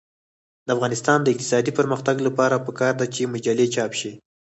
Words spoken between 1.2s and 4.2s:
د اقتصادي پرمختګ لپاره پکار ده چې مجلې چاپ شي.